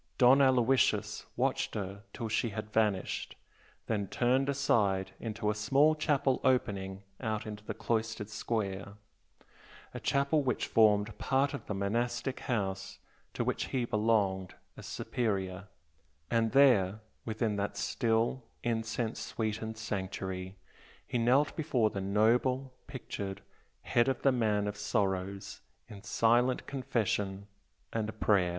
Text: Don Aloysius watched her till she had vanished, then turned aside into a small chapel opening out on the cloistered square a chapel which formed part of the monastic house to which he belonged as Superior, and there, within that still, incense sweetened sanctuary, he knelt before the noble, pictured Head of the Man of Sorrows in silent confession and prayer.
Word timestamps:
Don 0.17 0.41
Aloysius 0.41 1.27
watched 1.35 1.75
her 1.75 2.01
till 2.11 2.27
she 2.27 2.49
had 2.49 2.73
vanished, 2.73 3.35
then 3.85 4.07
turned 4.07 4.49
aside 4.49 5.11
into 5.19 5.51
a 5.51 5.53
small 5.53 5.93
chapel 5.93 6.41
opening 6.43 7.03
out 7.19 7.45
on 7.45 7.59
the 7.67 7.75
cloistered 7.75 8.27
square 8.27 8.95
a 9.93 9.99
chapel 9.99 10.41
which 10.41 10.65
formed 10.65 11.15
part 11.19 11.53
of 11.53 11.67
the 11.67 11.75
monastic 11.75 12.39
house 12.39 12.97
to 13.35 13.43
which 13.43 13.65
he 13.65 13.85
belonged 13.85 14.55
as 14.75 14.87
Superior, 14.87 15.67
and 16.31 16.51
there, 16.51 17.01
within 17.23 17.57
that 17.57 17.77
still, 17.77 18.43
incense 18.63 19.19
sweetened 19.19 19.77
sanctuary, 19.77 20.57
he 21.05 21.19
knelt 21.19 21.55
before 21.55 21.91
the 21.91 22.01
noble, 22.01 22.73
pictured 22.87 23.43
Head 23.81 24.07
of 24.07 24.23
the 24.23 24.31
Man 24.31 24.65
of 24.67 24.77
Sorrows 24.77 25.61
in 25.87 26.01
silent 26.01 26.65
confession 26.65 27.45
and 27.93 28.19
prayer. 28.19 28.49